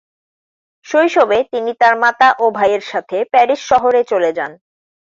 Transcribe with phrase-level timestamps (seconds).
[0.85, 4.51] শৈশবে তিনি তার মাতা ও ভাইয়ের সাথে প্যারিস শহরে চলে যান।